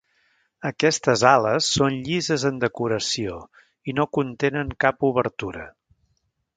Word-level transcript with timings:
Aquestes 0.69 1.23
ales 1.31 1.67
són 1.75 1.99
llises 2.09 2.47
en 2.51 2.59
decoració 2.65 3.39
i 3.93 3.97
no 4.01 4.09
contenen 4.21 4.77
cap 4.87 5.11
obertura. 5.15 5.73